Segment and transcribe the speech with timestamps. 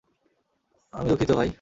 [0.93, 1.49] আমি দুঃখিত, ভাই।